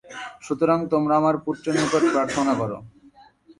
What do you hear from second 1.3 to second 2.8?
পুত্রের নিকট প্রার্থনা কর।